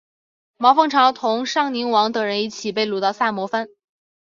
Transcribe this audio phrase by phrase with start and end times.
[0.57, 3.67] 毛凤朝同尚宁王等人一起被掳到萨摩藩。